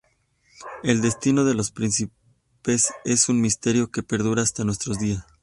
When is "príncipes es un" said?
1.69-3.39